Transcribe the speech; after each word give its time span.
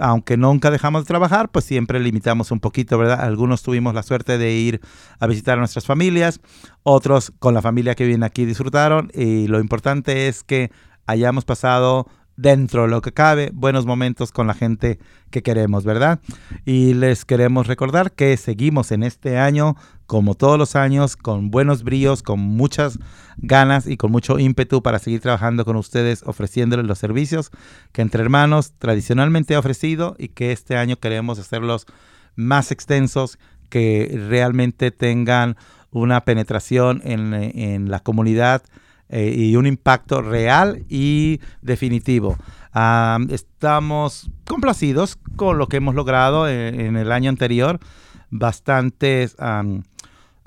Aunque 0.00 0.38
nunca 0.38 0.70
dejamos 0.70 1.02
de 1.02 1.08
trabajar, 1.08 1.50
pues 1.50 1.66
siempre 1.66 2.00
limitamos 2.00 2.50
un 2.50 2.60
poquito, 2.60 2.96
¿verdad? 2.96 3.20
Algunos 3.20 3.62
tuvimos 3.62 3.94
la 3.94 4.02
suerte 4.02 4.38
de 4.38 4.52
ir 4.52 4.80
a 5.18 5.26
visitar 5.26 5.58
a 5.58 5.60
nuestras 5.60 5.84
familias, 5.84 6.40
otros 6.82 7.30
con 7.38 7.52
la 7.52 7.60
familia 7.60 7.94
que 7.94 8.06
viene 8.06 8.24
aquí 8.24 8.46
disfrutaron 8.46 9.10
y 9.12 9.48
lo 9.48 9.60
importante 9.60 10.28
es 10.28 10.44
que 10.44 10.70
hayamos 11.06 11.44
pasado 11.44 12.06
dentro 12.36 12.82
de 12.82 12.88
lo 12.88 13.02
que 13.02 13.12
cabe, 13.12 13.50
buenos 13.52 13.86
momentos 13.86 14.32
con 14.32 14.46
la 14.46 14.54
gente 14.54 14.98
que 15.30 15.42
queremos, 15.42 15.84
¿verdad? 15.84 16.20
Y 16.64 16.94
les 16.94 17.24
queremos 17.24 17.66
recordar 17.66 18.12
que 18.12 18.36
seguimos 18.36 18.92
en 18.92 19.02
este 19.02 19.38
año, 19.38 19.76
como 20.06 20.34
todos 20.34 20.58
los 20.58 20.76
años, 20.76 21.16
con 21.16 21.50
buenos 21.50 21.82
bríos, 21.82 22.22
con 22.22 22.40
muchas 22.40 22.98
ganas 23.36 23.86
y 23.86 23.96
con 23.96 24.10
mucho 24.10 24.38
ímpetu 24.38 24.82
para 24.82 24.98
seguir 24.98 25.20
trabajando 25.20 25.64
con 25.64 25.76
ustedes, 25.76 26.22
ofreciéndoles 26.24 26.86
los 26.86 26.98
servicios 26.98 27.50
que 27.92 28.02
entre 28.02 28.22
hermanos 28.22 28.72
tradicionalmente 28.78 29.54
ha 29.54 29.58
ofrecido 29.58 30.16
y 30.18 30.28
que 30.28 30.52
este 30.52 30.76
año 30.76 30.96
queremos 30.98 31.38
hacerlos 31.38 31.86
más 32.34 32.70
extensos, 32.72 33.38
que 33.68 34.20
realmente 34.28 34.90
tengan 34.90 35.56
una 35.90 36.24
penetración 36.24 37.00
en, 37.04 37.32
en 37.34 37.90
la 37.90 38.00
comunidad 38.00 38.62
eh, 39.12 39.34
y 39.36 39.56
un 39.56 39.66
impacto 39.66 40.22
real 40.22 40.84
y 40.88 41.38
definitivo. 41.60 42.36
estamos 43.28 44.30
complacidos 44.46 45.18
con 45.36 45.58
lo 45.58 45.68
que 45.68 45.76
hemos 45.76 45.94
logrado 45.94 46.48
en, 46.48 46.96
el 46.96 47.12
año 47.12 47.28
anterior. 47.28 47.78
Bastantes 48.30 49.36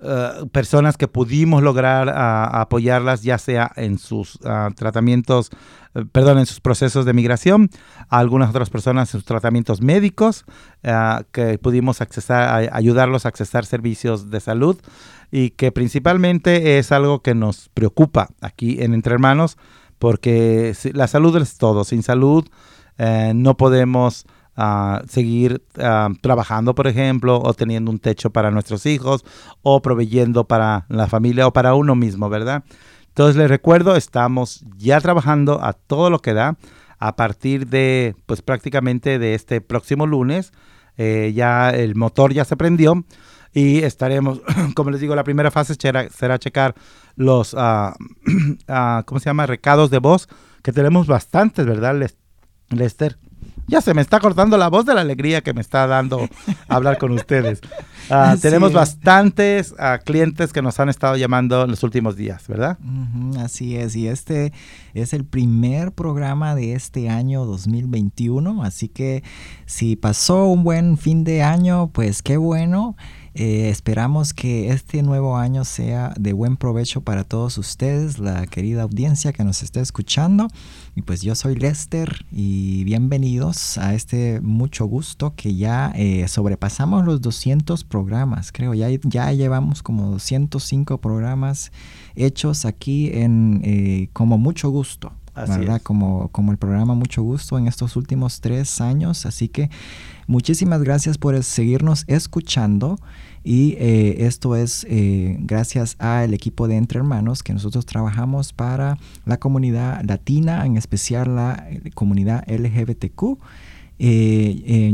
eh, 0.01 0.29
personas 0.51 0.97
que 0.97 1.07
pudimos 1.07 1.63
lograr 1.63 2.09
apoyarlas, 2.09 3.23
ya 3.23 3.38
sea 3.38 3.72
en 3.75 3.97
sus 3.97 4.39
ah, 4.44 4.69
tratamientos, 4.75 5.51
eh, 5.94 6.03
perdón, 6.11 6.39
en 6.39 6.45
sus 6.45 6.59
procesos 6.59 7.06
de 7.06 7.13
migración, 7.13 7.69
algunas 8.09 8.50
otras 8.50 8.69
personas 8.69 9.09
en 9.09 9.19
sus 9.19 9.25
tratamientos 9.25 9.81
médicos, 9.81 10.45
ah, 10.84 11.23
que 11.31 11.57
pudimos 11.57 12.01
accesar, 12.01 12.69
ayudarlos 12.73 13.25
a 13.25 13.29
accesar 13.29 13.66
servicios 13.66 14.29
de 14.29 14.39
salud 14.39 14.78
y 15.31 15.51
que 15.51 15.72
principalmente 15.72 16.78
es 16.78 16.91
algo 16.91 17.22
que 17.22 17.35
nos 17.35 17.69
preocupa 17.73 18.29
aquí 18.41 18.81
en 18.81 18.94
Entre 18.94 19.13
Hermanos, 19.13 19.57
porque 20.00 20.75
la 20.94 21.07
salud 21.07 21.35
es 21.38 21.57
todo. 21.57 21.84
Sin 21.84 22.03
salud 22.03 22.45
eh, 22.97 23.34
no 23.35 23.57
podemos 23.57 24.25
ah, 24.55 25.01
seguir 25.07 25.63
ah, 25.77 26.09
trabajando, 26.21 26.75
por 26.75 26.88
ejemplo, 26.88 27.39
o 27.41 27.53
teniendo 27.53 27.91
un 27.91 27.99
techo 27.99 28.29
para 28.29 28.51
nuestros 28.51 28.85
hijos, 28.85 29.25
o 29.61 29.81
proveyendo 29.81 30.45
para 30.45 30.85
la 30.89 31.07
familia 31.07 31.47
o 31.47 31.53
para 31.53 31.75
uno 31.75 31.95
mismo, 31.95 32.29
¿verdad? 32.29 32.63
Entonces 33.07 33.38
les 33.38 33.49
recuerdo, 33.49 33.95
estamos 33.95 34.66
ya 34.77 34.99
trabajando 34.99 35.63
a 35.63 35.73
todo 35.73 36.09
lo 36.09 36.19
que 36.19 36.33
da 36.33 36.57
a 36.99 37.16
partir 37.16 37.67
de, 37.67 38.16
pues 38.25 38.41
prácticamente 38.41 39.19
de 39.19 39.35
este 39.35 39.61
próximo 39.61 40.05
lunes. 40.05 40.51
Eh, 40.97 41.33
ya 41.35 41.72
el 41.72 41.95
motor 41.95 42.33
ya 42.33 42.45
se 42.45 42.55
prendió 42.55 43.05
y 43.53 43.83
estaremos, 43.83 44.41
como 44.75 44.91
les 44.91 44.99
digo, 44.99 45.16
la 45.16 45.23
primera 45.23 45.49
fase 45.49 45.75
será, 45.75 46.39
checar 46.39 46.75
los, 47.16 47.53
uh, 47.53 47.93
¿cómo 49.05 49.19
se 49.19 49.25
llama? 49.25 49.45
Recados 49.45 49.89
de 49.89 49.99
voz, 49.99 50.27
que 50.61 50.73
tenemos 50.73 51.07
bastantes, 51.07 51.66
¿verdad, 51.66 51.95
Lester? 52.69 53.17
Ya 53.67 53.81
se 53.81 53.93
me 53.93 54.01
está 54.01 54.19
cortando 54.19 54.57
la 54.57 54.67
voz 54.67 54.85
de 54.85 54.93
la 54.93 55.01
alegría 55.01 55.41
que 55.41 55.53
me 55.53 55.61
está 55.61 55.87
dando 55.87 56.29
hablar 56.67 56.97
con 56.97 57.11
ustedes. 57.11 57.61
Ah, 58.09 58.35
tenemos 58.39 58.73
bastantes 58.73 59.71
uh, 59.73 60.03
clientes 60.03 60.53
que 60.53 60.61
nos 60.61 60.79
han 60.79 60.89
estado 60.89 61.15
llamando 61.15 61.63
en 61.63 61.71
los 61.71 61.81
últimos 61.81 62.15
días, 62.15 62.47
¿verdad? 62.47 62.77
así 63.39 63.75
es, 63.75 63.95
y 63.95 64.07
este 64.07 64.53
es 64.93 65.13
el 65.13 65.25
primer 65.25 65.91
programa 65.91 66.53
de 66.53 66.73
este 66.73 67.09
año 67.09 67.45
2021, 67.45 68.63
así 68.63 68.87
que 68.87 69.23
si 69.65 69.95
pasó 69.95 70.45
un 70.45 70.63
buen 70.63 70.97
fin 70.97 71.23
de 71.23 71.41
año, 71.41 71.89
pues 71.91 72.21
qué 72.21 72.37
bueno. 72.37 72.95
Eh, 73.38 73.68
esperamos 73.68 74.34
que 74.34 74.69
este 74.69 75.03
nuevo 75.03 75.35
año 75.35 75.66
sea 75.66 76.13
de 76.18 76.31
buen 76.31 76.56
provecho 76.56 77.01
para 77.01 77.25
todos 77.25 77.57
ustedes, 77.57 78.18
la 78.18 78.47
querida 78.47 78.84
audiencia 78.84 79.34
que 79.34 79.44
nos 79.44 79.62
está 79.62 79.81
escuchando. 79.81 80.47
Y 80.96 81.01
pues 81.01 81.22
yo 81.22 81.35
soy 81.35 81.56
Lester 81.56 82.25
y 82.31 82.85
bienvenidos 82.85 83.78
a 83.78 83.94
este 83.94 84.40
mucho 84.40 84.85
gusto 84.85 85.34
que 85.35 85.53
ya 85.53 85.91
eh, 85.96 86.25
sobrepasamos 86.29 87.03
los 87.03 87.19
200 87.19 87.84
programas, 87.84 88.53
creo. 88.53 88.73
Ya, 88.73 88.88
ya 89.03 89.34
llevamos 89.34 89.84
como 89.84 90.12
205 90.12 91.00
programas 91.00 91.73
hechos 92.16 92.63
aquí 92.63 93.09
en 93.13 93.59
eh, 93.66 94.09
como 94.13 94.38
mucho 94.38 94.69
gusto. 94.69 95.12
¿Verdad? 95.35 95.81
Como, 95.81 96.29
como 96.29 96.51
el 96.51 96.57
programa 96.57 96.96
Mucho 96.96 97.22
Gusto 97.22 97.57
en 97.57 97.68
estos 97.68 97.96
últimos 97.96 98.41
tres 98.41 98.81
años. 98.81 99.25
Así 99.25 99.50
que 99.50 99.69
muchísimas 100.28 100.81
gracias 100.81 101.18
por 101.18 101.41
seguirnos 101.44 102.06
escuchando. 102.07 102.97
Y 103.46 103.73
eh, 103.78 104.25
esto 104.25 104.56
es 104.56 104.88
eh, 104.90 105.38
gracias 105.40 105.97
al 106.00 106.34
equipo 106.34 106.68
de 106.68 106.78
Entre 106.78 106.97
Hermanos 106.97 107.44
que 107.44 107.53
nosotros 107.53 107.85
trabajamos 107.85 108.53
para 108.53 108.97
la 109.23 109.38
comunidad 109.38 110.03
latina, 110.03 110.66
en 110.66 110.78
especial 110.78 111.35
la 111.35 111.67
eh, 111.69 111.91
comunidad 111.94 112.44
LGBTQ. 112.47 113.38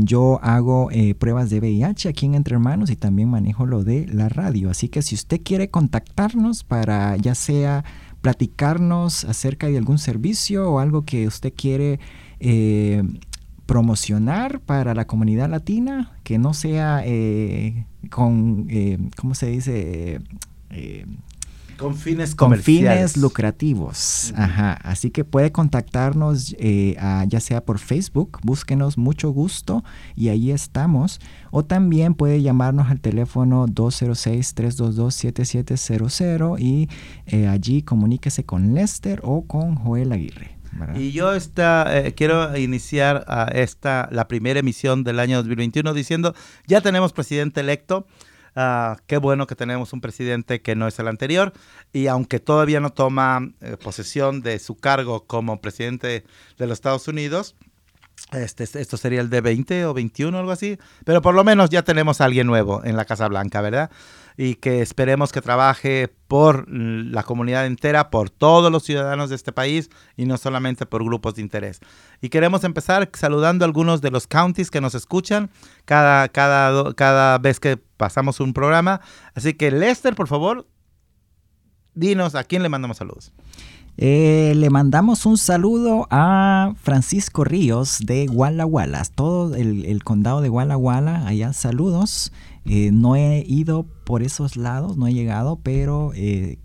yo 0.04 0.38
hago 0.42 0.90
pruebas 1.18 1.48
de 1.48 1.60
VIH 1.60 2.10
aquí 2.10 2.26
en 2.26 2.34
Entre 2.34 2.54
Hermanos 2.54 2.90
y 2.90 2.96
también 2.96 3.30
manejo 3.30 3.64
lo 3.64 3.84
de 3.84 4.06
la 4.06 4.28
radio. 4.28 4.68
Así 4.68 4.90
que 4.90 5.00
si 5.00 5.14
usted 5.14 5.40
quiere 5.42 5.70
contactarnos 5.70 6.62
para 6.62 7.16
ya 7.16 7.34
sea 7.34 7.84
platicarnos 8.22 9.24
acerca 9.24 9.66
de 9.68 9.76
algún 9.76 9.98
servicio 9.98 10.70
o 10.70 10.78
algo 10.78 11.04
que 11.04 11.26
usted 11.26 11.52
quiere 11.54 12.00
promocionar 13.66 14.60
para 14.60 14.94
la 14.94 15.06
comunidad 15.06 15.48
latina, 15.48 16.12
que 16.24 16.38
no 16.38 16.54
sea 16.54 17.02
eh, 17.04 17.86
con, 18.10 18.66
eh, 18.68 18.98
¿cómo 19.16 19.34
se 19.34 19.46
dice? 19.46 20.20
Eh, 21.72 21.76
con 21.76 21.96
fines 21.96 22.34
con 22.34 22.58
fines 22.58 23.16
lucrativos. 23.16 24.34
Ajá. 24.36 24.72
Así 24.82 25.10
que 25.10 25.24
puede 25.24 25.52
contactarnos 25.52 26.54
ya 26.58 27.40
sea 27.40 27.64
por 27.64 27.78
Facebook, 27.78 28.40
búsquenos 28.42 28.98
mucho 28.98 29.30
gusto 29.30 29.82
y 30.14 30.28
ahí 30.28 30.50
estamos. 30.50 31.18
O 31.50 31.64
también 31.64 32.12
puede 32.14 32.42
llamarnos 32.42 32.90
al 32.90 33.00
teléfono 33.00 33.66
206-322-7700 33.66 36.60
y 36.60 36.90
allí 37.46 37.80
comuníquese 37.82 38.44
con 38.44 38.74
Lester 38.74 39.20
o 39.22 39.46
con 39.46 39.76
Joel 39.76 40.12
Aguirre. 40.12 40.62
Y 40.94 41.12
yo 41.12 41.34
esta, 41.34 41.98
eh, 41.98 42.14
quiero 42.14 42.56
iniciar 42.56 43.24
a 43.28 43.48
esta, 43.52 44.08
la 44.10 44.28
primera 44.28 44.60
emisión 44.60 45.04
del 45.04 45.20
año 45.20 45.36
2021 45.38 45.92
diciendo, 45.94 46.34
ya 46.66 46.80
tenemos 46.80 47.12
presidente 47.12 47.60
electo. 47.60 48.06
Ah, 48.54 48.98
qué 49.06 49.16
bueno 49.16 49.46
que 49.46 49.56
tenemos 49.56 49.92
un 49.92 50.00
presidente 50.00 50.60
que 50.60 50.74
no 50.76 50.86
es 50.86 50.98
el 50.98 51.08
anterior 51.08 51.52
y 51.92 52.08
aunque 52.08 52.38
todavía 52.38 52.80
no 52.80 52.90
toma 52.90 53.48
eh, 53.60 53.78
posesión 53.82 54.42
de 54.42 54.58
su 54.58 54.76
cargo 54.76 55.24
como 55.26 55.60
presidente 55.60 56.24
de 56.58 56.66
los 56.66 56.76
Estados 56.76 57.08
Unidos, 57.08 57.56
este, 58.30 58.64
esto 58.64 58.96
sería 58.96 59.20
el 59.20 59.28
de 59.28 59.40
20 59.40 59.84
o 59.86 59.94
21, 59.94 60.38
algo 60.38 60.52
así. 60.52 60.78
Pero 61.04 61.20
por 61.20 61.34
lo 61.34 61.44
menos 61.44 61.70
ya 61.70 61.82
tenemos 61.82 62.20
a 62.20 62.24
alguien 62.24 62.46
nuevo 62.46 62.82
en 62.84 62.96
la 62.96 63.04
Casa 63.04 63.28
Blanca, 63.28 63.60
¿verdad? 63.60 63.90
Y 64.36 64.54
que 64.54 64.80
esperemos 64.80 65.32
que 65.32 65.42
trabaje 65.42 66.08
por 66.28 66.66
la 66.68 67.22
comunidad 67.22 67.66
entera, 67.66 68.08
por 68.08 68.30
todos 68.30 68.72
los 68.72 68.84
ciudadanos 68.84 69.28
de 69.28 69.36
este 69.36 69.52
país 69.52 69.90
y 70.16 70.24
no 70.24 70.38
solamente 70.38 70.86
por 70.86 71.04
grupos 71.04 71.34
de 71.34 71.42
interés. 71.42 71.80
Y 72.22 72.30
queremos 72.30 72.64
empezar 72.64 73.10
saludando 73.12 73.64
a 73.64 73.66
algunos 73.66 74.00
de 74.00 74.10
los 74.10 74.26
counties 74.26 74.70
que 74.70 74.80
nos 74.80 74.94
escuchan 74.94 75.50
cada, 75.84 76.28
cada, 76.28 76.94
cada 76.94 77.36
vez 77.36 77.60
que 77.60 77.78
pasamos 78.02 78.40
un 78.40 78.52
programa. 78.52 79.00
Así 79.32 79.54
que 79.54 79.70
Lester, 79.70 80.16
por 80.16 80.26
favor, 80.26 80.66
dinos 81.94 82.34
a 82.34 82.42
quién 82.42 82.64
le 82.64 82.68
mandamos 82.68 82.96
saludos. 82.96 83.32
Eh, 83.96 84.54
le 84.56 84.70
mandamos 84.70 85.24
un 85.24 85.38
saludo 85.38 86.08
a 86.10 86.74
Francisco 86.82 87.44
Ríos 87.44 88.00
de 88.04 88.28
Walla 88.28 88.66
Walla, 88.66 89.04
todo 89.14 89.54
el, 89.54 90.02
condado 90.02 90.40
de 90.40 90.50
Walla 90.50 90.76
Walla, 90.76 91.28
allá 91.28 91.52
saludos. 91.52 92.32
Eh, 92.64 92.90
no 92.92 93.14
he 93.14 93.44
ido 93.46 93.86
por 94.04 94.24
esos 94.24 94.56
lados, 94.56 94.96
no 94.96 95.06
he 95.06 95.14
llegado, 95.14 95.60
pero 95.62 96.10
eh, 96.16 96.58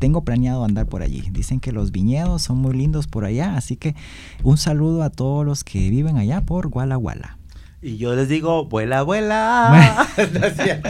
tengo 0.00 0.24
planeado 0.24 0.64
andar 0.64 0.86
por 0.86 1.02
allí. 1.02 1.22
Dicen 1.30 1.60
que 1.60 1.70
los 1.70 1.92
viñedos 1.92 2.42
son 2.42 2.58
muy 2.58 2.74
lindos 2.74 3.06
por 3.06 3.24
allá, 3.24 3.56
así 3.56 3.76
que 3.76 3.94
un 4.42 4.58
saludo 4.58 5.04
a 5.04 5.10
todos 5.10 5.46
los 5.46 5.62
que 5.62 5.90
viven 5.90 6.16
allá 6.16 6.40
por 6.40 6.66
Walla 6.66 6.98
Walla. 6.98 7.39
Y 7.82 7.96
yo 7.96 8.14
les 8.14 8.28
digo, 8.28 8.66
vuela, 8.66 9.02
vuela. 9.02 10.06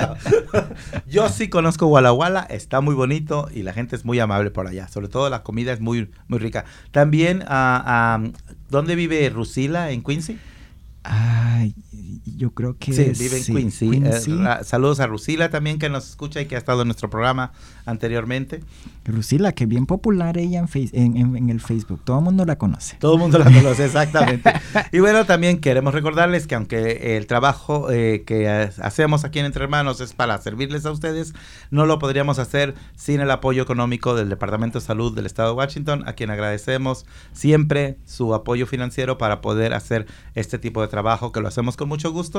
yo 1.06 1.28
sí 1.28 1.48
conozco 1.48 1.86
Walla 1.86 2.12
Walla, 2.12 2.40
está 2.40 2.80
muy 2.80 2.96
bonito 2.96 3.48
y 3.54 3.62
la 3.62 3.72
gente 3.72 3.94
es 3.94 4.04
muy 4.04 4.18
amable 4.18 4.50
por 4.50 4.66
allá. 4.66 4.88
Sobre 4.88 5.08
todo 5.08 5.30
la 5.30 5.44
comida 5.44 5.72
es 5.72 5.80
muy, 5.80 6.10
muy 6.26 6.40
rica. 6.40 6.64
También, 6.90 7.42
uh, 7.42 8.32
¿dónde 8.70 8.96
vive 8.96 9.28
Rusila? 9.30 9.92
¿En 9.92 10.02
Quincy? 10.02 10.38
Ay, 11.04 11.74
yo 12.40 12.54
creo 12.54 12.74
que 12.78 12.94
sí, 12.94 13.22
vive 13.22 13.36
en 13.36 13.44
Quincy. 13.44 14.02
Eh, 14.02 14.64
saludos 14.64 14.98
a 15.00 15.06
Rusila 15.06 15.50
también 15.50 15.78
que 15.78 15.90
nos 15.90 16.08
escucha 16.08 16.40
y 16.40 16.46
que 16.46 16.54
ha 16.54 16.58
estado 16.58 16.80
en 16.80 16.88
nuestro 16.88 17.10
programa 17.10 17.52
anteriormente. 17.84 18.60
Rusila, 19.04 19.52
que 19.52 19.66
bien 19.66 19.84
popular 19.84 20.38
ella 20.38 20.64
en, 20.74 21.36
en, 21.36 21.50
el 21.50 21.60
Facebook. 21.60 22.00
Todo 22.02 22.20
el 22.20 22.24
mundo 22.24 22.46
la 22.46 22.56
conoce. 22.56 22.96
Todo 22.98 23.14
el 23.14 23.18
mundo 23.18 23.38
la 23.38 23.44
conoce, 23.44 23.84
exactamente. 23.84 24.50
y 24.92 25.00
bueno, 25.00 25.26
también 25.26 25.60
queremos 25.60 25.92
recordarles 25.92 26.46
que 26.46 26.54
aunque 26.54 27.18
el 27.18 27.26
trabajo 27.26 27.90
eh, 27.90 28.22
que 28.26 28.48
hacemos 28.48 29.24
aquí 29.24 29.38
en 29.38 29.44
Entre 29.44 29.62
Hermanos 29.62 30.00
es 30.00 30.14
para 30.14 30.38
servirles 30.38 30.86
a 30.86 30.92
ustedes, 30.92 31.34
no 31.70 31.84
lo 31.84 31.98
podríamos 31.98 32.38
hacer 32.38 32.74
sin 32.96 33.20
el 33.20 33.30
apoyo 33.30 33.62
económico 33.62 34.14
del 34.14 34.30
Departamento 34.30 34.78
de 34.80 34.86
Salud 34.86 35.14
del 35.14 35.26
Estado 35.26 35.50
de 35.50 35.56
Washington, 35.56 36.04
a 36.06 36.14
quien 36.14 36.30
agradecemos 36.30 37.04
siempre 37.32 37.98
su 38.06 38.32
apoyo 38.32 38.66
financiero 38.66 39.18
para 39.18 39.42
poder 39.42 39.74
hacer 39.74 40.06
este 40.34 40.58
tipo 40.58 40.80
de 40.80 40.88
trabajo, 40.88 41.32
que 41.32 41.40
lo 41.40 41.48
hacemos 41.48 41.76
con 41.76 41.90
mucho 41.90 42.10
gusto. 42.12 42.29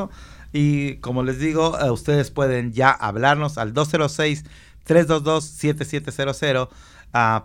Y 0.54 0.96
como 0.98 1.24
les 1.24 1.40
digo, 1.40 1.78
eh, 1.80 1.90
ustedes 1.92 2.32
pueden 2.32 2.74
ya 2.74 2.92
hablarnos 2.92 3.58
al 3.58 3.74
206 3.74 4.44
322 4.84 5.46
7700 5.46 6.70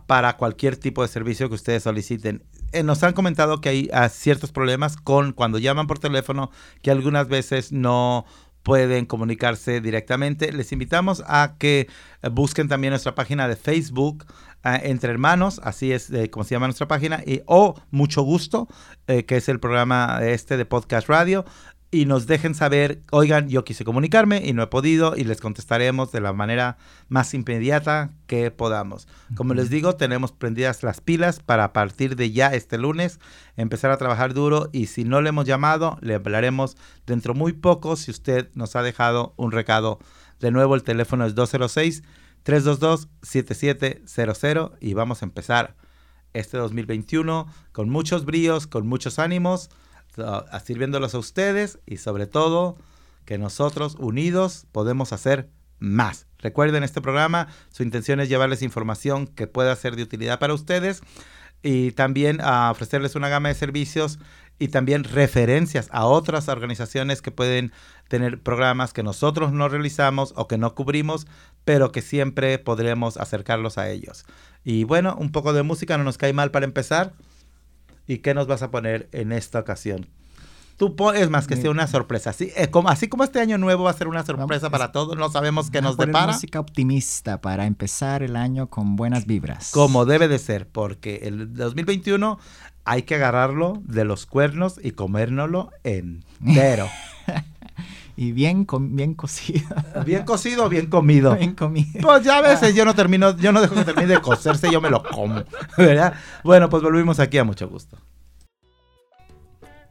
para 0.07 0.37
cualquier 0.37 0.77
tipo 0.77 1.03
de 1.03 1.09
servicio 1.09 1.49
que 1.49 1.57
ustedes 1.57 1.83
soliciten. 1.83 2.45
Eh, 2.73 2.83
nos 2.83 3.03
han 3.03 3.15
comentado 3.15 3.61
que 3.61 3.69
hay 3.69 3.91
ah, 3.93 4.09
ciertos 4.09 4.53
problemas 4.53 4.97
con 4.97 5.33
cuando 5.33 5.59
llaman 5.59 5.87
por 5.87 5.99
teléfono 5.99 6.51
que 6.83 6.91
algunas 6.91 7.29
veces 7.29 7.73
no 7.73 8.27
pueden 8.63 9.07
comunicarse 9.07 9.81
directamente. 9.81 10.53
Les 10.53 10.73
invitamos 10.73 11.23
a 11.27 11.57
que 11.59 11.89
eh, 12.23 12.29
busquen 12.29 12.69
también 12.69 12.91
nuestra 12.91 13.15
página 13.15 13.49
de 13.49 13.57
Facebook 13.57 14.25
ah, 14.63 14.77
Entre 14.83 15.11
Hermanos, 15.11 15.61
así 15.65 15.93
es 15.93 16.13
como 16.31 16.45
se 16.45 16.55
llama 16.55 16.67
nuestra 16.67 16.89
página, 16.89 17.23
y, 17.25 17.43
o 17.47 17.81
Mucho 17.91 18.23
Gusto, 18.23 18.69
que 19.07 19.37
es 19.37 19.49
el 19.49 19.61
programa 19.61 20.19
este 20.23 20.57
de 20.57 20.65
Podcast 20.65 21.09
Radio 21.09 21.45
y 21.97 22.05
nos 22.05 22.27
dejen 22.27 22.55
saber, 22.55 23.01
oigan, 23.11 23.49
yo 23.49 23.65
quise 23.65 23.83
comunicarme 23.83 24.47
y 24.47 24.53
no 24.53 24.63
he 24.63 24.67
podido 24.67 25.17
y 25.17 25.25
les 25.25 25.41
contestaremos 25.41 26.13
de 26.13 26.21
la 26.21 26.35
manera 26.35 26.77
más 27.09 27.33
inmediata 27.33 28.13
que 28.27 28.51
podamos. 28.51 29.09
Como 29.35 29.55
les 29.55 29.71
digo, 29.71 29.97
tenemos 29.97 30.31
prendidas 30.33 30.83
las 30.83 31.01
pilas 31.01 31.41
para 31.41 31.65
a 31.65 31.73
partir 31.73 32.15
de 32.15 32.33
ya 32.33 32.49
este 32.49 32.77
lunes 32.77 33.19
empezar 33.57 33.91
a 33.93 33.97
trabajar 33.97 34.35
duro 34.35 34.69
y 34.73 34.89
si 34.89 35.05
no 35.05 35.23
le 35.23 35.31
hemos 35.31 35.47
llamado, 35.47 35.97
le 36.03 36.17
hablaremos 36.17 36.77
dentro 37.07 37.33
muy 37.33 37.55
poco 37.55 37.97
si 37.97 38.11
usted 38.11 38.51
nos 38.53 38.77
ha 38.77 38.83
dejado 38.83 39.33
un 39.39 39.51
recado. 39.51 39.99
De 40.39 40.51
nuevo, 40.51 40.75
el 40.75 40.83
teléfono 40.83 41.25
es 41.25 41.35
206 41.35 42.03
322 42.43 43.09
7700 43.23 44.73
y 44.81 44.93
vamos 44.93 45.23
a 45.23 45.25
empezar 45.25 45.77
este 46.35 46.59
2021 46.59 47.47
con 47.73 47.89
muchos 47.89 48.27
bríos, 48.27 48.67
con 48.67 48.87
muchos 48.87 49.19
ánimos 49.19 49.71
sirviéndolos 50.65 51.15
a 51.15 51.19
ustedes 51.19 51.79
y 51.87 51.99
sobre 51.99 52.27
todo 52.27 52.77
que 53.25 53.39
nosotros 53.39 53.97
unidos 53.99 54.67
podemos 54.73 55.13
hacer 55.13 55.51
más. 55.79 56.27
Recuerden 56.39 56.85
este 56.85 57.01
programa, 57.01 57.49
su 57.71 57.83
intención 57.83 58.21
es 58.21 58.29
llevarles 58.29 58.63
información 58.63 59.27
que 59.27 59.47
pueda 59.47 59.75
ser 59.77 59.97
de 59.97 60.03
utilidad 60.03 60.39
para 60.39 60.55
ustedes 60.55 61.03
y 61.63 61.93
también 61.93 62.41
ofrecerles 62.41 63.17
una 63.17 63.29
gama 63.29 63.49
de 63.49 63.55
servicios 63.55 64.19
y 64.59 64.69
también 64.69 65.05
referencias 65.05 65.89
a 65.91 66.07
otras 66.07 66.49
organizaciones 66.49 67.21
que 67.21 67.31
pueden 67.31 67.73
tener 68.09 68.41
programas 68.41 68.93
que 68.93 69.03
nosotros 69.03 69.53
no 69.53 69.69
realizamos 69.69 70.33
o 70.37 70.49
que 70.49 70.59
no 70.59 70.75
cubrimos, 70.75 71.27
pero 71.65 71.93
que 71.93 72.01
siempre 72.03 72.59
podremos 72.59 73.17
acercarlos 73.17 73.77
a 73.77 73.91
ellos. 73.91 74.25
Y 74.65 74.85
bueno, 74.85 75.17
un 75.19 75.33
poco 75.33 75.53
de 75.53 75.63
música 75.63 75.99
no 75.99 76.05
nos 76.05 76.19
cae 76.19 76.33
mal 76.33 76.51
para 76.51 76.65
empezar. 76.65 77.13
¿Y 78.07 78.19
qué 78.19 78.35
nos 78.35 78.47
vas 78.47 78.63
a 78.63 78.71
poner 78.71 79.09
en 79.13 79.33
esta 79.33 79.59
ocasión? 79.59 80.07
Tú 80.77 80.95
es 81.13 81.31
más 81.31 81.47
que 81.47 81.57
sea 81.57 81.71
una 81.71 81.87
sorpresa. 81.87 82.31
Así, 82.31 82.53
eh, 82.55 82.69
como, 82.69 82.91
así 82.91 83.09
como 83.09 83.25
este 83.25 83.41
año 83.41 83.57
nuevo 83.57 83.85
va 83.85 83.91
a 83.91 83.95
ser 83.95 84.09
una 84.09 84.25
sorpresa 84.27 84.69
para 84.69 84.93
todos, 84.93 85.17
no 85.17 85.31
sabemos 85.31 85.71
qué 85.71 85.81
nos 85.81 85.97
depara. 85.97 86.35
música 86.35 86.61
optimista 86.61 87.41
para 87.41 87.65
empezar 87.65 88.23
el 88.23 88.37
año 88.37 88.69
con 88.69 88.95
buenas 88.95 89.25
vibras. 89.25 89.71
Como 89.71 90.05
debe 90.05 90.29
de 90.29 90.39
ser, 90.39 90.69
porque 90.69 91.21
el 91.25 91.55
2021 91.55 92.39
hay 92.85 93.03
que 93.03 93.15
agarrarlo 93.15 93.83
de 93.85 94.05
los 94.05 94.27
cuernos 94.27 94.79
y 94.83 94.91
comérnoslo 94.91 95.71
entero. 95.83 96.89
y 98.17 98.33
bien, 98.33 98.67
bien 98.81 99.15
cocido. 99.15 99.69
Bien 100.05 100.25
cocido 100.25 100.65
o 100.65 100.69
bien 100.69 100.87
comido. 100.87 101.37
Bien 101.37 101.55
comido. 101.55 102.01
Pues 102.01 102.25
ya 102.25 102.39
a 102.39 102.43
veces 102.43 102.75
yo 102.75 102.85
no 102.85 102.95
termino, 102.95 103.37
yo 103.37 103.53
no 103.53 103.61
dejo 103.61 103.75
que 103.75 103.85
termine 103.85 104.15
de 104.15 104.21
cocerse, 104.21 104.71
yo 104.73 104.81
me 104.81 104.91
lo 104.91 105.03
como. 105.03 105.45
¿verdad? 105.77 106.15
Bueno, 106.43 106.69
pues 106.69 106.83
volvimos 106.83 107.21
aquí 107.21 107.39
a 107.39 107.45
mucho 107.45 107.69
gusto. 107.69 107.99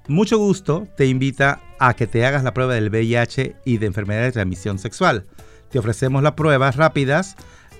Mucho 0.07 0.37
gusto 0.37 0.87
te 0.97 1.07
invita 1.07 1.61
a 1.79 1.95
que 1.95 2.05
te 2.05 2.25
hagas 2.25 2.43
la 2.43 2.53
prueba 2.53 2.73
del 2.75 2.89
VIH 2.89 3.55
y 3.65 3.77
de 3.77 3.87
enfermedad 3.87 4.21
de 4.21 4.31
transmisión 4.31 4.77
sexual. 4.77 5.25
Te 5.71 5.79
ofrecemos 5.79 6.21
las 6.21 6.33
pruebas 6.33 6.75
rápidas 6.75 7.35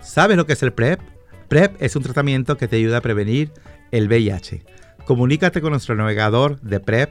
¿Sabes 0.00 0.36
lo 0.36 0.44
que 0.46 0.54
es 0.54 0.62
el 0.62 0.72
PrEP? 0.72 1.00
PrEP 1.48 1.80
es 1.80 1.94
un 1.96 2.02
tratamiento 2.02 2.56
que 2.56 2.68
te 2.68 2.76
ayuda 2.76 2.98
a 2.98 3.02
prevenir 3.02 3.52
el 3.90 4.08
VIH. 4.08 4.64
Comunícate 5.06 5.60
con 5.60 5.70
nuestro 5.70 5.94
navegador 5.94 6.60
de 6.60 6.80
PrEP 6.80 7.10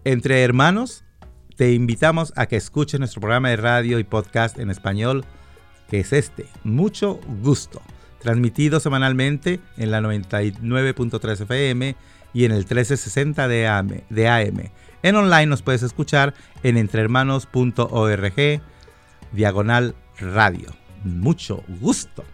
Entre 0.05 0.43
hermanos, 0.43 1.05
te 1.57 1.73
invitamos 1.73 2.33
a 2.37 2.47
que 2.47 2.57
escuches 2.57 2.99
nuestro 2.99 3.21
programa 3.21 3.51
de 3.51 3.57
radio 3.57 3.99
y 3.99 4.05
podcast 4.05 4.59
en 4.59 4.71
español, 4.71 5.25
que 5.89 6.01
es 6.01 6.13
este, 6.13 6.47
Mucho 6.65 7.21
Gusto 7.43 7.83
transmitido 8.23 8.81
semanalmente 8.81 9.61
en 9.77 9.91
la 9.91 10.01
99.3 10.01 11.41
FM 11.43 11.97
y 12.33 12.45
en 12.45 12.53
el 12.53 12.59
1360 12.59 13.49
de 13.49 13.67
AM, 13.67 14.01
de 14.09 14.29
AM. 14.29 14.71
En 15.03 15.17
online 15.17 15.47
nos 15.47 15.63
puedes 15.63 15.83
escuchar 15.83 16.33
en 16.63 16.77
entrehermanos.org, 16.77 18.63
diagonal 19.33 19.95
radio. 20.19 20.71
Mucho 21.05 21.65
gusto. 21.81 22.25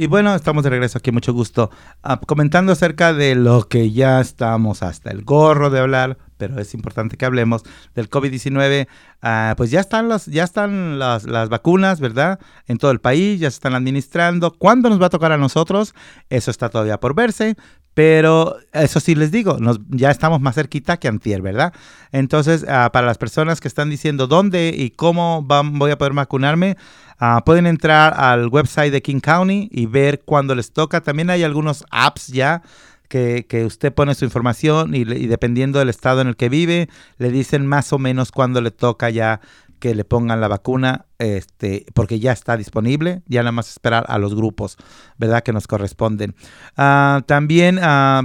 Y 0.00 0.06
bueno, 0.06 0.32
estamos 0.32 0.62
de 0.62 0.70
regreso 0.70 0.98
aquí, 0.98 1.10
mucho 1.10 1.32
gusto, 1.32 1.72
ah, 2.04 2.20
comentando 2.24 2.70
acerca 2.70 3.12
de 3.12 3.34
lo 3.34 3.66
que 3.66 3.90
ya 3.90 4.20
estamos 4.20 4.84
hasta 4.84 5.10
el 5.10 5.24
gorro 5.24 5.70
de 5.70 5.80
hablar, 5.80 6.18
pero 6.36 6.60
es 6.60 6.72
importante 6.72 7.16
que 7.16 7.24
hablemos 7.26 7.64
del 7.96 8.08
COVID-19. 8.08 8.86
Ah, 9.22 9.54
pues 9.56 9.72
ya 9.72 9.80
están, 9.80 10.08
las, 10.08 10.26
ya 10.26 10.44
están 10.44 11.00
las, 11.00 11.24
las, 11.24 11.48
vacunas, 11.48 11.98
¿verdad? 11.98 12.38
En 12.68 12.78
todo 12.78 12.92
el 12.92 13.00
país, 13.00 13.40
ya 13.40 13.50
se 13.50 13.56
están 13.56 13.74
administrando. 13.74 14.52
¿Cuándo 14.52 14.88
nos 14.88 15.02
va 15.02 15.06
a 15.06 15.10
tocar 15.10 15.32
a 15.32 15.36
nosotros? 15.36 15.96
Eso 16.30 16.52
está 16.52 16.68
todavía 16.68 17.00
por 17.00 17.16
verse. 17.16 17.56
Pero 17.98 18.58
eso 18.72 19.00
sí 19.00 19.16
les 19.16 19.32
digo, 19.32 19.58
ya 19.88 20.12
estamos 20.12 20.40
más 20.40 20.54
cerquita 20.54 20.98
que 20.98 21.08
antier, 21.08 21.42
¿verdad? 21.42 21.72
Entonces, 22.12 22.64
ah, 22.68 22.90
para 22.92 23.08
las 23.08 23.18
personas 23.18 23.60
que 23.60 23.66
están 23.66 23.90
diciendo 23.90 24.28
dónde 24.28 24.72
y 24.72 24.90
cómo 24.90 25.42
voy 25.42 25.90
a 25.90 25.98
poder 25.98 26.12
vacunarme, 26.12 26.76
Ah, 27.20 27.42
pueden 27.44 27.66
entrar 27.66 28.14
al 28.16 28.46
website 28.46 28.92
de 28.92 29.02
King 29.02 29.18
County 29.18 29.68
y 29.72 29.86
ver 29.86 30.20
cuándo 30.24 30.54
les 30.54 30.72
toca. 30.72 31.00
También 31.00 31.30
hay 31.30 31.42
algunos 31.42 31.84
apps 31.90 32.28
ya 32.28 32.62
que, 33.08 33.44
usted 33.66 33.92
pone 33.92 34.14
su 34.14 34.24
información 34.24 34.94
y, 34.94 34.98
y, 35.00 35.26
dependiendo 35.26 35.80
del 35.80 35.88
estado 35.88 36.20
en 36.20 36.28
el 36.28 36.36
que 36.36 36.48
vive, 36.48 36.88
le 37.16 37.30
dicen 37.30 37.66
más 37.66 37.92
o 37.92 37.98
menos 37.98 38.30
cuándo 38.30 38.60
le 38.60 38.70
toca 38.70 39.10
ya 39.10 39.40
que 39.78 39.94
le 39.94 40.04
pongan 40.04 40.40
la 40.40 40.48
vacuna, 40.48 41.06
este, 41.18 41.86
porque 41.94 42.20
ya 42.20 42.32
está 42.32 42.56
disponible, 42.56 43.22
ya 43.26 43.42
nada 43.42 43.52
más 43.52 43.70
esperar 43.70 44.04
a 44.08 44.18
los 44.18 44.34
grupos, 44.34 44.76
¿verdad? 45.16 45.42
Que 45.42 45.52
nos 45.52 45.66
corresponden. 45.66 46.34
Ah, 46.76 47.22
también 47.26 47.78
ah, 47.82 48.22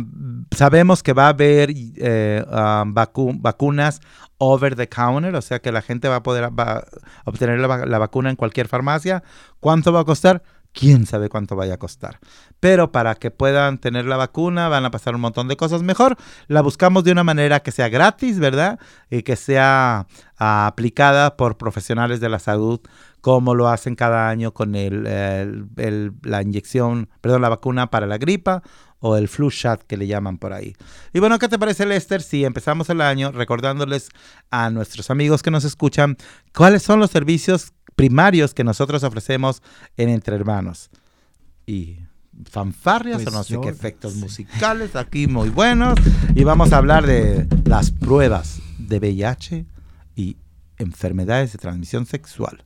sabemos 0.52 1.04
que 1.04 1.14
va 1.14 1.26
a 1.26 1.30
haber 1.30 1.72
eh, 1.72 2.44
ah, 2.50 2.84
vacunas 2.86 4.02
over 4.38 4.76
the 4.76 4.90
counter, 4.90 5.36
o 5.36 5.42
sea 5.42 5.60
que 5.60 5.72
la 5.72 5.82
gente 5.82 6.10
va 6.10 6.18
a 6.18 6.24
poder 6.24 6.50
obtener 7.26 7.60
la 7.60 7.98
vacuna 7.98 8.30
en 8.30 8.36
cualquier 8.36 8.68
farmacia. 8.68 9.24
¿Cuánto 9.60 9.94
va 9.94 10.02
a 10.02 10.06
costar? 10.06 10.44
Quién 10.74 11.06
sabe 11.06 11.30
cuánto 11.30 11.56
vaya 11.56 11.76
a 11.76 11.78
costar. 11.78 12.20
Pero 12.60 12.92
para 12.92 13.16
que 13.16 13.32
puedan 13.32 13.78
tener 13.78 14.06
la 14.06 14.18
vacuna 14.18 14.68
van 14.68 14.86
a 14.86 14.92
pasar 14.92 15.16
un 15.16 15.22
montón 15.22 15.48
de 15.48 15.56
cosas. 15.56 15.84
Mejor 15.84 16.18
la 16.48 16.62
buscamos 16.62 17.04
de 17.04 17.12
una 17.12 17.24
manera 17.24 17.62
que 17.62 17.72
sea 17.72 17.90
gratis, 17.90 18.40
¿verdad? 18.40 18.80
Y 19.10 19.24
que 19.24 19.36
sea 19.36 20.08
ah, 20.38 20.68
aplicada 20.68 21.38
por 21.38 21.58
profesionales 21.58 22.20
de 22.20 22.30
la 22.30 22.40
salud 22.40 22.82
como 23.22 23.56
lo 23.56 23.70
hacen 23.70 23.96
cada 23.96 24.28
año 24.28 24.54
con 24.54 24.76
el, 24.76 25.04
la 26.24 26.42
inyección, 26.42 27.10
perdón, 27.22 27.42
la 27.42 27.48
vacuna 27.48 27.90
para 27.90 28.06
la 28.06 28.18
gripa 28.18 28.62
o 29.00 29.16
el 29.16 29.30
flu 29.30 29.50
shot 29.50 29.84
que 29.88 29.96
le 29.96 30.08
llaman 30.08 30.38
por 30.38 30.52
ahí. 30.52 30.76
Y 31.14 31.20
bueno, 31.20 31.40
¿qué 31.40 31.48
te 31.48 31.58
parece 31.58 31.86
Lester 31.86 32.22
si 32.22 32.44
empezamos 32.44 32.90
el 32.90 33.00
año 33.00 33.32
recordándoles 33.32 34.10
a 34.52 34.70
nuestros 34.72 35.10
amigos 35.10 35.42
que 35.42 35.52
nos 35.52 35.64
escuchan 35.64 36.18
cuáles 36.54 36.84
son 36.84 37.00
los 37.00 37.12
servicios 37.12 37.72
primarios 37.96 38.54
que 38.54 38.64
nosotros 38.64 39.04
ofrecemos 39.04 39.62
en 39.98 40.10
Entre 40.10 40.36
Hermanos. 40.36 40.90
Y 41.66 42.00
fanfarrias 42.50 43.22
o 43.22 43.24
pues 43.24 43.34
no 43.34 43.44
sé 43.44 43.60
qué 43.62 43.70
efectos 43.70 44.16
musicales 44.16 44.96
aquí 44.96 45.28
muy 45.28 45.50
buenos. 45.50 45.98
Y 46.36 46.44
vamos 46.44 46.74
a 46.74 46.78
hablar 46.78 47.06
de 47.06 47.48
las 47.66 47.92
pruebas 47.92 48.60
de 48.78 49.00
VIH 49.00 49.66
y 50.16 50.38
enfermedades 50.78 51.54
de 51.54 51.60
transmisión 51.60 52.06
sexual. 52.06 52.66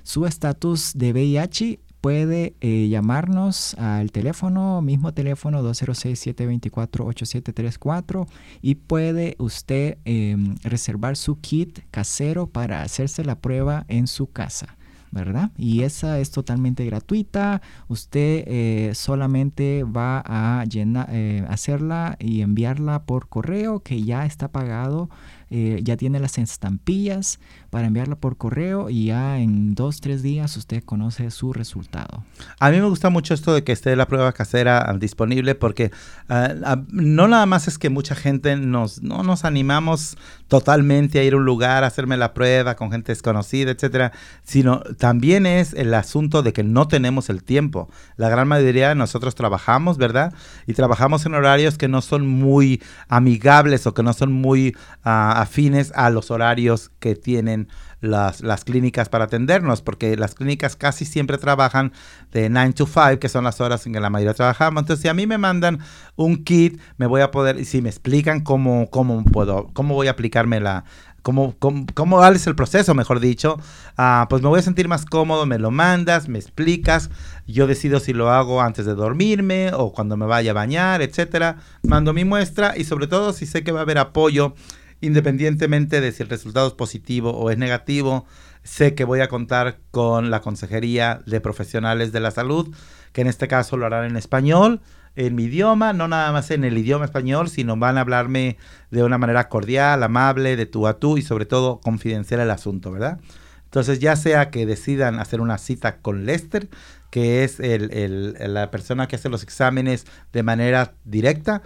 su 0.03 0.25
estatus 0.25 0.93
de 0.95 1.13
VIH, 1.13 1.79
puede 2.01 2.55
eh, 2.61 2.87
llamarnos 2.89 3.75
al 3.75 4.11
teléfono, 4.11 4.81
mismo 4.81 5.13
teléfono 5.13 5.61
206-724-8734 5.63 8.27
y 8.61 8.75
puede 8.75 9.35
usted 9.39 9.97
em, 10.05 10.55
reservar 10.63 11.17
su 11.17 11.39
kit 11.39 11.79
casero 11.91 12.47
para 12.47 12.83
hacerse 12.83 13.25
la 13.25 13.39
prueba 13.39 13.85
en 13.87 14.07
su 14.07 14.31
casa. 14.31 14.75
¿verdad? 15.11 15.49
Y 15.57 15.81
esa 15.81 16.19
es 16.19 16.29
totalmente 16.29 16.85
gratuita. 16.85 17.63
Usted 17.87 18.43
eh, 18.45 18.91
solamente 18.93 19.83
va 19.83 20.21
a 20.23 20.63
eh, 20.71 21.43
hacerla 21.49 22.15
y 22.19 22.41
enviarla 22.41 23.05
por 23.05 23.27
correo 23.27 23.79
que 23.79 24.03
ya 24.03 24.27
está 24.27 24.49
pagado 24.49 25.09
ya 25.49 25.97
tiene 25.97 26.19
las 26.19 26.37
estampillas 26.37 27.39
para 27.69 27.87
enviarla 27.87 28.15
por 28.15 28.37
correo 28.37 28.89
y 28.89 29.05
ya 29.05 29.39
en 29.39 29.75
dos, 29.75 30.01
tres 30.01 30.23
días 30.23 30.57
usted 30.57 30.83
conoce 30.83 31.29
su 31.31 31.53
resultado. 31.53 32.23
A 32.59 32.71
mí 32.71 32.77
me 32.77 32.87
gusta 32.87 33.09
mucho 33.09 33.33
esto 33.33 33.53
de 33.53 33.63
que 33.63 33.71
esté 33.71 33.95
la 33.95 34.07
prueba 34.07 34.31
casera 34.33 34.89
ah, 34.89 34.93
disponible 34.97 35.55
porque 35.55 35.91
ah, 36.29 36.53
ah, 36.63 36.81
no 36.91 37.27
nada 37.27 37.45
más 37.45 37.67
es 37.67 37.77
que 37.77 37.89
mucha 37.89 38.15
gente 38.15 38.55
nos, 38.55 39.03
no 39.03 39.23
nos 39.23 39.45
animamos 39.45 40.17
totalmente 40.47 41.19
a 41.19 41.23
ir 41.23 41.33
a 41.33 41.37
un 41.37 41.45
lugar 41.45 41.83
a 41.83 41.87
hacerme 41.87 42.17
la 42.17 42.33
prueba 42.33 42.75
con 42.75 42.91
gente 42.91 43.11
desconocida, 43.11 43.71
etcétera, 43.71 44.11
sino 44.43 44.79
también 44.97 45.45
es 45.45 45.73
el 45.73 45.93
asunto 45.93 46.41
de 46.41 46.53
que 46.53 46.63
no 46.63 46.87
tenemos 46.87 47.29
el 47.29 47.43
tiempo. 47.43 47.89
La 48.17 48.29
gran 48.29 48.47
mayoría 48.47 48.89
de 48.89 48.95
nosotros 48.95 49.35
trabajamos, 49.35 49.97
¿verdad? 49.97 50.33
Y 50.65 50.73
trabajamos 50.73 51.25
en 51.25 51.35
horarios 51.35 51.77
que 51.77 51.87
no 51.87 52.01
son 52.01 52.25
muy 52.25 52.81
amigables 53.07 53.85
o 53.85 53.93
que 53.93 54.01
no 54.01 54.13
son 54.13 54.31
muy 54.31 54.75
afines 55.03 55.91
a 55.95 56.09
los 56.09 56.31
horarios 56.31 56.91
que 56.99 57.15
tienen 57.15 57.58
las, 58.01 58.41
las, 58.41 58.63
clínicas 58.63 59.09
para 59.09 59.25
atendernos, 59.25 59.81
porque 59.81 60.15
las 60.15 60.35
clínicas 60.35 60.75
casi 60.75 61.05
siempre 61.05 61.37
trabajan 61.37 61.91
de 62.31 62.49
9 62.49 62.73
to 62.73 62.85
5, 62.85 63.19
que 63.19 63.29
son 63.29 63.43
las 63.43 63.59
horas 63.59 63.85
en 63.85 63.93
que 63.93 63.99
la 63.99 64.09
mayoría 64.09 64.33
trabajamos. 64.33 64.81
Entonces, 64.81 65.01
si 65.01 65.07
a 65.07 65.13
mí 65.13 65.27
me 65.27 65.37
mandan 65.37 65.79
un 66.15 66.43
kit, 66.43 66.79
me 66.97 67.07
voy 67.07 67.21
a 67.21 67.31
poder, 67.31 67.65
si 67.65 67.81
me 67.81 67.89
explican 67.89 68.41
cómo, 68.41 68.89
cómo 68.89 69.23
puedo, 69.25 69.69
cómo 69.73 69.95
voy 69.95 70.07
a 70.07 70.11
aplicarme 70.11 70.59
la, 70.59 70.85
cómo, 71.21 71.55
cómo, 71.59 71.85
cómo 71.93 72.25
es 72.25 72.47
el 72.47 72.55
proceso, 72.55 72.93
mejor 72.93 73.19
dicho, 73.19 73.59
ah, 73.97 74.27
pues 74.29 74.41
me 74.41 74.49
voy 74.49 74.59
a 74.59 74.63
sentir 74.63 74.87
más 74.87 75.05
cómodo, 75.05 75.45
me 75.45 75.59
lo 75.59 75.71
mandas, 75.71 76.27
me 76.27 76.39
explicas, 76.39 77.09
yo 77.47 77.67
decido 77.67 77.99
si 77.99 78.13
lo 78.13 78.29
hago 78.29 78.61
antes 78.61 78.85
de 78.85 78.95
dormirme 78.95 79.71
o 79.73 79.91
cuando 79.91 80.17
me 80.17 80.25
vaya 80.25 80.51
a 80.51 80.53
bañar, 80.53 81.01
etcétera, 81.01 81.57
mando 81.83 82.13
mi 82.13 82.25
muestra 82.25 82.73
y 82.77 82.83
sobre 82.83 83.07
todo 83.07 83.33
si 83.33 83.45
sé 83.45 83.63
que 83.63 83.71
va 83.71 83.79
a 83.79 83.83
haber 83.83 83.97
apoyo 83.97 84.53
independientemente 85.01 86.01
de 86.01 86.11
si 86.11 86.23
el 86.23 86.29
resultado 86.29 86.67
es 86.67 86.73
positivo 86.73 87.31
o 87.31 87.49
es 87.49 87.57
negativo, 87.57 88.25
sé 88.63 88.95
que 88.95 89.03
voy 89.03 89.21
a 89.21 89.29
contar 89.29 89.79
con 89.91 90.31
la 90.31 90.41
Consejería 90.41 91.21
de 91.25 91.41
Profesionales 91.41 92.11
de 92.11 92.19
la 92.19 92.31
Salud, 92.31 92.73
que 93.13 93.21
en 93.21 93.27
este 93.27 93.47
caso 93.47 93.77
lo 93.77 93.85
harán 93.85 94.05
en 94.05 94.17
español, 94.17 94.81
en 95.15 95.35
mi 95.35 95.45
idioma, 95.45 95.93
no 95.93 96.07
nada 96.07 96.31
más 96.31 96.51
en 96.51 96.63
el 96.63 96.77
idioma 96.77 97.05
español, 97.05 97.49
sino 97.49 97.75
van 97.75 97.97
a 97.97 98.01
hablarme 98.01 98.57
de 98.91 99.03
una 99.03 99.17
manera 99.17 99.49
cordial, 99.49 100.03
amable, 100.03 100.55
de 100.55 100.65
tú 100.65 100.87
a 100.87 100.99
tú 100.99 101.17
y 101.17 101.21
sobre 101.21 101.45
todo 101.45 101.79
confidencial 101.79 102.39
el 102.39 102.51
asunto, 102.51 102.91
¿verdad? 102.91 103.19
Entonces, 103.65 103.99
ya 103.99 104.15
sea 104.15 104.49
que 104.49 104.65
decidan 104.65 105.19
hacer 105.19 105.41
una 105.41 105.57
cita 105.57 105.97
con 105.97 106.25
Lester, 106.25 106.69
que 107.11 107.43
es 107.43 107.59
la 107.59 108.71
persona 108.71 109.07
que 109.07 109.15
hace 109.15 109.29
los 109.29 109.43
exámenes 109.43 110.05
de 110.33 110.43
manera 110.43 110.93
directa, 111.05 111.61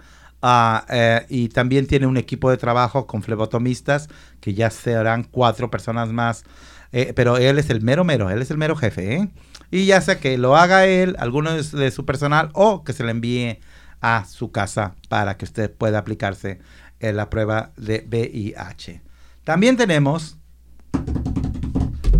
Eh, 0.88 1.26
y 1.28 1.48
también 1.48 1.86
tiene 1.86 2.06
un 2.06 2.16
equipo 2.16 2.50
de 2.50 2.56
trabajo 2.56 3.06
con 3.06 3.22
flebotomistas, 3.22 4.08
que 4.40 4.54
ya 4.54 4.70
serán 4.70 5.24
cuatro 5.24 5.70
personas 5.70 6.10
más 6.12 6.44
eh, 6.96 7.12
pero 7.12 7.38
él 7.38 7.58
es 7.58 7.70
el 7.70 7.82
mero 7.82 8.04
mero, 8.04 8.30
él 8.30 8.40
es 8.40 8.52
el 8.52 8.56
mero 8.56 8.76
jefe, 8.76 9.16
¿eh? 9.16 9.28
Y 9.72 9.84
ya 9.86 10.00
sea 10.00 10.20
que 10.20 10.38
lo 10.38 10.56
haga 10.56 10.86
él, 10.86 11.16
alguno 11.18 11.52
de 11.52 11.90
su, 11.90 12.04
personal, 12.04 12.50
o 12.52 12.84
que 12.84 12.92
se 12.92 13.02
le 13.02 13.10
envíe 13.10 13.58
a 14.00 14.24
su 14.26 14.52
casa 14.52 14.94
para 15.08 15.36
que 15.36 15.44
usted 15.44 15.72
pueda 15.72 15.98
aplicarse 15.98 16.60
en 17.00 17.16
la 17.16 17.30
prueba 17.30 17.72
de 17.76 18.06
VIH. 18.08 19.02
También 19.42 19.76
tenemos 19.76 20.38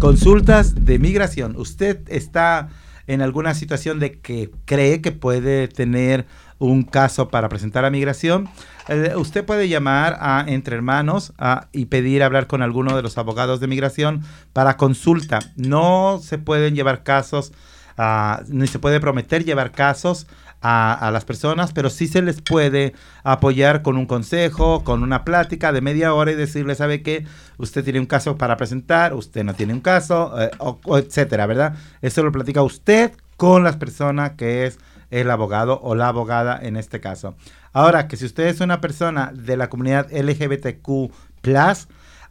consultas 0.00 0.84
de 0.84 0.98
migración. 0.98 1.54
Usted 1.56 2.00
está 2.08 2.68
en 3.06 3.22
alguna 3.22 3.54
situación 3.54 4.00
de 4.00 4.18
que 4.18 4.50
cree 4.64 5.00
que 5.00 5.12
puede 5.12 5.68
tener 5.68 6.26
un 6.70 6.82
caso 6.82 7.28
para 7.28 7.48
presentar 7.48 7.84
a 7.84 7.90
migración, 7.90 8.48
eh, 8.88 9.14
usted 9.16 9.44
puede 9.44 9.68
llamar 9.68 10.18
a 10.20 10.44
Entre 10.46 10.76
Hermanos 10.76 11.32
y 11.72 11.86
pedir 11.86 12.22
hablar 12.22 12.46
con 12.46 12.62
alguno 12.62 12.96
de 12.96 13.02
los 13.02 13.18
abogados 13.18 13.60
de 13.60 13.66
migración 13.66 14.22
para 14.52 14.76
consulta. 14.76 15.38
No 15.56 16.20
se 16.22 16.38
pueden 16.38 16.74
llevar 16.74 17.02
casos, 17.02 17.52
ah, 17.96 18.42
ni 18.48 18.66
se 18.66 18.78
puede 18.78 19.00
prometer 19.00 19.44
llevar 19.44 19.72
casos 19.72 20.26
a, 20.66 21.10
las 21.12 21.26
personas, 21.26 21.72
pero 21.74 21.90
sí 21.90 22.08
se 22.08 22.22
les 22.22 22.40
puede 22.40 22.94
apoyar 23.22 23.82
con 23.82 23.98
un 23.98 24.06
consejo, 24.06 24.82
con 24.82 25.02
una 25.02 25.22
plática 25.22 25.72
de 25.72 25.82
media 25.82 26.14
hora 26.14 26.32
y 26.32 26.36
decirle, 26.36 26.74
¿sabe 26.74 27.02
qué? 27.02 27.26
Usted 27.58 27.84
tiene 27.84 28.00
un 28.00 28.06
caso 28.06 28.38
para 28.38 28.56
presentar, 28.56 29.12
usted 29.12 29.44
no 29.44 29.52
tiene 29.52 29.74
un 29.74 29.80
caso, 29.80 30.34
eh, 30.40 30.50
etcétera, 30.96 31.44
¿verdad? 31.44 31.74
Eso 32.00 32.22
lo 32.22 32.32
platica 32.32 32.62
usted 32.62 33.12
con 33.36 33.62
las 33.62 33.76
personas 33.76 34.32
que 34.32 34.64
es 34.64 34.78
el 35.20 35.30
abogado 35.30 35.80
o 35.82 35.94
la 35.94 36.08
abogada 36.08 36.58
en 36.60 36.76
este 36.76 37.00
caso. 37.00 37.36
Ahora, 37.72 38.08
que 38.08 38.16
si 38.16 38.24
usted 38.24 38.46
es 38.46 38.60
una 38.60 38.80
persona 38.80 39.32
de 39.32 39.56
la 39.56 39.68
comunidad 39.68 40.10
LGBTQ, 40.12 41.12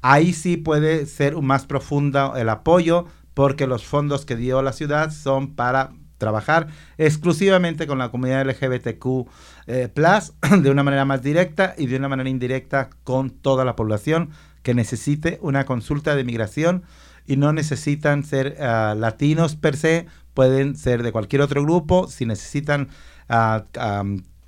ahí 0.02 0.34
sí 0.34 0.58
puede 0.58 1.06
ser 1.06 1.38
más 1.38 1.66
profundo 1.66 2.36
el 2.36 2.50
apoyo 2.50 3.06
porque 3.34 3.68
los 3.68 3.86
fondos 3.86 4.26
que 4.26 4.36
dio 4.36 4.62
la 4.62 4.74
ciudad 4.74 5.12
son 5.12 5.56
para 5.56 5.92
trabajar 6.18 6.68
exclusivamente 6.98 7.88
con 7.88 8.00
la 8.00 8.10
comunidad 8.10 8.46
LGBTQ 8.48 9.28
eh, 9.68 9.90
de 10.62 10.70
una 10.70 10.84
manera 10.84 11.06
más 11.06 11.22
directa 11.22 11.76
y 11.78 11.88
de 11.88 11.96
una 11.96 12.10
manera 12.10 12.30
indirecta 12.30 12.90
con 13.04 13.30
toda 13.30 13.64
la 13.64 13.76
población 13.78 14.30
que 14.62 14.74
necesite 14.74 15.40
una 15.42 15.66
consulta 15.66 16.16
de 16.16 16.24
migración 16.24 16.84
y 17.26 17.38
no 17.38 17.54
necesitan 17.54 18.24
ser 18.24 18.58
ah, 18.62 18.96
latinos 18.98 19.56
per 19.56 19.78
se, 19.78 20.08
pueden 20.34 20.76
ser 20.76 21.04
de 21.04 21.12
cualquier 21.12 21.42
otro 21.42 21.64
grupo. 21.64 22.08
Si 22.08 22.26
necesitan 22.26 22.90
ah, 23.30 23.64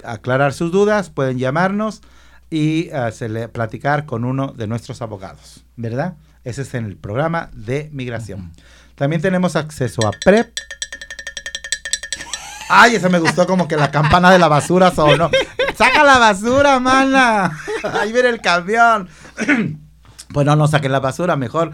aclarar 0.03 0.53
sus 0.53 0.71
dudas, 0.71 1.09
pueden 1.09 1.37
llamarnos 1.37 2.01
y 2.49 2.89
uh, 2.91 3.51
platicar 3.51 4.05
con 4.05 4.23
uno 4.23 4.53
de 4.55 4.67
nuestros 4.67 5.01
abogados, 5.01 5.63
¿verdad? 5.75 6.15
Ese 6.43 6.61
es 6.61 6.73
en 6.73 6.85
el 6.85 6.95
programa 6.95 7.49
de 7.53 7.89
migración. 7.91 8.51
También 8.95 9.21
tenemos 9.21 9.55
acceso 9.55 10.05
a 10.07 10.11
PREP. 10.11 10.53
Ay, 12.69 12.95
eso 12.95 13.09
me 13.09 13.19
gustó 13.19 13.45
como 13.45 13.67
que 13.67 13.75
la 13.75 13.91
campana 13.91 14.31
de 14.31 14.39
la 14.39 14.47
basura 14.47 14.91
sonó. 14.91 15.29
¡Saca 15.75 16.03
la 16.03 16.17
basura, 16.17 16.79
mana! 16.79 17.51
Ahí 17.83 18.11
viene 18.11 18.29
el 18.29 18.41
camión. 18.41 19.09
Pues 20.35 20.45
no, 20.45 20.57
no 20.57 20.67
saquen 20.67 20.91
la 20.91 20.99
basura, 20.99 21.37
mejor 21.37 21.71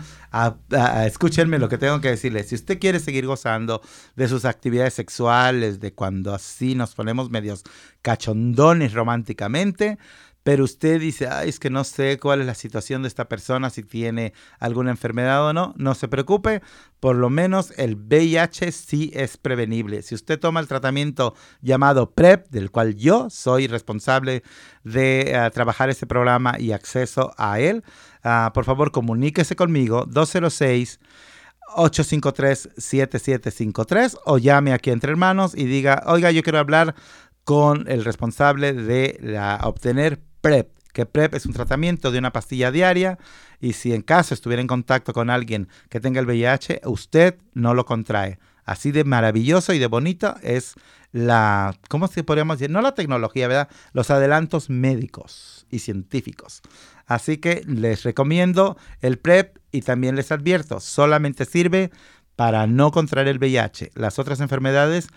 escúchenme 1.07 1.57
lo 1.57 1.67
que 1.67 1.79
tengo 1.79 1.99
que 1.99 2.09
decirles. 2.09 2.49
Si 2.49 2.53
usted 2.53 2.77
quiere 2.77 2.99
seguir 2.99 3.25
gozando 3.25 3.81
de 4.15 4.27
sus 4.27 4.45
actividades 4.45 4.93
sexuales, 4.93 5.79
de 5.79 5.95
cuando 5.95 6.31
así 6.31 6.75
nos 6.75 6.93
ponemos 6.93 7.31
medios 7.31 7.63
cachondones 8.03 8.93
románticamente, 8.93 9.97
pero 10.43 10.63
usted 10.63 10.99
dice, 10.99 11.27
ay, 11.27 11.49
es 11.49 11.59
que 11.59 11.69
no 11.69 11.83
sé 11.83 12.17
cuál 12.17 12.41
es 12.41 12.47
la 12.47 12.55
situación 12.55 13.03
de 13.03 13.07
esta 13.07 13.29
persona, 13.29 13.69
si 13.69 13.83
tiene 13.83 14.33
alguna 14.59 14.89
enfermedad 14.91 15.47
o 15.47 15.53
no, 15.53 15.73
no 15.77 15.93
se 15.93 16.07
preocupe, 16.07 16.63
por 16.99 17.15
lo 17.15 17.29
menos 17.29 17.71
el 17.77 17.95
VIH 17.95 18.71
sí 18.71 19.11
es 19.13 19.37
prevenible. 19.37 20.01
Si 20.01 20.15
usted 20.15 20.39
toma 20.39 20.59
el 20.59 20.67
tratamiento 20.67 21.35
llamado 21.61 22.09
PrEP, 22.11 22.49
del 22.49 22.71
cual 22.71 22.95
yo 22.95 23.29
soy 23.29 23.67
responsable 23.67 24.41
de 24.83 25.31
uh, 25.35 25.51
trabajar 25.51 25.91
ese 25.91 26.07
programa 26.07 26.55
y 26.59 26.71
acceso 26.71 27.33
a 27.37 27.59
él, 27.59 27.83
uh, 28.25 28.51
por 28.51 28.65
favor 28.65 28.91
comuníquese 28.91 29.55
conmigo 29.55 30.05
206 30.07 30.99
853-7753 31.75 34.17
o 34.25 34.37
llame 34.37 34.73
aquí 34.73 34.89
entre 34.89 35.11
hermanos 35.11 35.53
y 35.55 35.63
diga, 35.63 36.03
oiga, 36.05 36.29
yo 36.31 36.43
quiero 36.43 36.59
hablar 36.59 36.95
con 37.45 37.87
el 37.87 38.03
responsable 38.03 38.73
de 38.73 39.17
la, 39.21 39.61
obtener 39.63 40.19
PrEP, 40.41 40.69
que 40.93 41.05
PrEP 41.05 41.35
es 41.35 41.45
un 41.45 41.53
tratamiento 41.53 42.11
de 42.11 42.19
una 42.19 42.33
pastilla 42.33 42.71
diaria 42.71 43.17
y 43.59 43.73
si 43.73 43.93
en 43.93 44.01
caso 44.01 44.33
estuviera 44.33 44.61
en 44.61 44.67
contacto 44.67 45.13
con 45.13 45.29
alguien 45.29 45.69
que 45.89 45.99
tenga 45.99 46.19
el 46.19 46.25
VIH, 46.25 46.81
usted 46.85 47.37
no 47.53 47.73
lo 47.73 47.85
contrae. 47.85 48.39
Así 48.65 48.91
de 48.91 49.03
maravilloso 49.03 49.73
y 49.73 49.79
de 49.79 49.87
bonito 49.87 50.35
es 50.41 50.75
la, 51.11 51.75
¿cómo 51.89 52.07
se 52.07 52.23
podríamos 52.23 52.57
decir? 52.57 52.71
No 52.71 52.81
la 52.81 52.93
tecnología, 52.93 53.47
¿verdad? 53.47 53.69
Los 53.93 54.11
adelantos 54.11 54.69
médicos 54.69 55.65
y 55.69 55.79
científicos. 55.79 56.61
Así 57.05 57.37
que 57.37 57.63
les 57.67 58.03
recomiendo 58.03 58.77
el 59.01 59.17
PrEP 59.17 59.57
y 59.71 59.81
también 59.81 60.15
les 60.15 60.31
advierto, 60.31 60.79
solamente 60.79 61.45
sirve 61.45 61.91
para 62.35 62.65
no 62.67 62.91
contraer 62.91 63.27
el 63.27 63.39
VIH. 63.39 63.91
Las 63.95 64.19
otras 64.19 64.39
enfermedades 64.39 65.07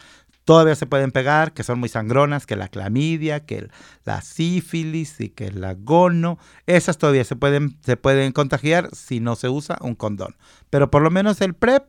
todavía 0.45 0.75
se 0.75 0.87
pueden 0.87 1.11
pegar, 1.11 1.53
que 1.53 1.63
son 1.63 1.81
muy 1.81 1.89
sangronas, 1.89 2.47
que 2.47 2.57
la 2.57 2.69
clamidia, 2.69 3.45
que 3.45 3.69
la 4.05 4.21
sífilis 4.21 5.21
y 5.21 5.31
que 5.31 5.47
el 5.47 5.65
gono, 5.83 6.39
esas 6.67 6.99
todavía 6.99 7.25
se 7.25 7.37
pueden, 7.37 7.79
se 7.85 7.97
pueden 7.97 8.33
contagiar 8.33 8.89
si 8.95 9.21
no 9.21 9.37
se 9.37 9.49
usa 9.49 9.79
un 9.81 9.95
condón. 9.95 10.37
Pero 10.71 10.91
por 10.91 11.03
lo 11.03 11.11
menos 11.11 11.41
el 11.41 11.55
PrEP, 11.55 11.85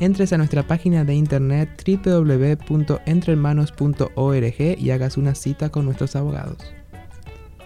entres 0.00 0.34
a 0.34 0.38
nuestra 0.38 0.66
página 0.66 1.04
de 1.04 1.14
internet 1.14 1.70
www.entrehermanos.org 1.86 4.78
y 4.78 4.90
hagas 4.90 5.16
una 5.16 5.34
cita 5.34 5.70
con 5.70 5.86
nuestros 5.86 6.14
abogados. 6.14 6.75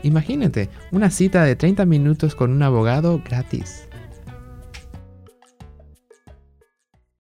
Imagínate, 0.03 0.71
una 0.93 1.11
cita 1.11 1.45
de 1.45 1.57
30 1.57 1.85
minutos 1.85 2.35
con 2.35 2.53
un 2.53 2.63
abogado 2.63 3.21
gratis. 3.25 3.90